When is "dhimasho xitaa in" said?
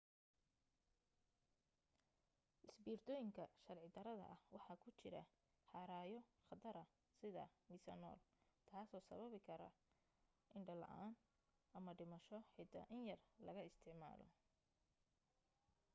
11.97-13.01